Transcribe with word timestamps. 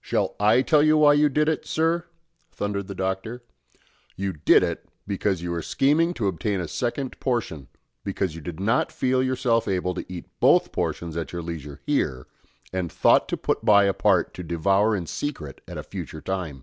"Shall 0.00 0.36
I 0.38 0.62
tell 0.62 0.84
you 0.84 0.96
why 0.98 1.14
you 1.14 1.28
did 1.28 1.48
it, 1.48 1.66
sir?" 1.66 2.04
thundered 2.52 2.86
the 2.86 2.94
Doctor. 2.94 3.42
"You 4.14 4.32
did 4.34 4.62
it, 4.62 4.88
because 5.04 5.42
you 5.42 5.50
were 5.50 5.62
scheming 5.62 6.14
to 6.14 6.28
obtain 6.28 6.60
a 6.60 6.68
second 6.68 7.18
portion 7.18 7.66
because 8.04 8.36
you 8.36 8.40
did 8.40 8.60
not 8.60 8.92
feel 8.92 9.20
yourself 9.20 9.66
able 9.66 9.92
to 9.94 10.06
eat 10.08 10.26
both 10.38 10.70
portions 10.70 11.16
at 11.16 11.32
your 11.32 11.42
leisure 11.42 11.80
here, 11.86 12.28
and 12.72 12.92
thought 12.92 13.28
to 13.30 13.36
put 13.36 13.64
by 13.64 13.86
a 13.86 13.92
part 13.92 14.32
to 14.34 14.44
devour 14.44 14.94
in 14.94 15.08
secret 15.08 15.60
at 15.66 15.76
a 15.76 15.82
future 15.82 16.20
time. 16.20 16.62